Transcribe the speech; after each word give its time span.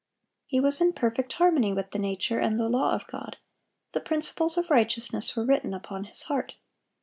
He 0.47 0.59
was 0.59 0.81
in 0.81 0.93
perfect 0.93 1.31
harmony 1.33 1.73
with 1.73 1.91
the 1.91 1.99
nature 1.99 2.39
and 2.39 2.59
the 2.59 2.67
law 2.67 2.95
of 2.95 3.05
God; 3.05 3.37
the 3.91 4.01
principles 4.01 4.57
of 4.57 4.71
righteousness 4.71 5.35
were 5.35 5.45
written 5.45 5.75
upon 5.75 6.05
his 6.05 6.23
heart. 6.23 6.55